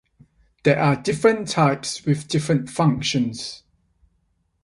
There 0.63 0.79
are 0.79 0.95
different 0.95 1.47
types 1.47 2.05
with 2.05 2.27
different 2.27 2.71
functions. 2.71 3.61